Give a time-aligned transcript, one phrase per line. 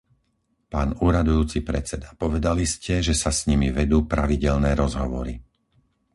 [0.73, 5.35] Pán úradujúci predseda, povedali ste, že sa s nimi vedú pravidelné rozhovory.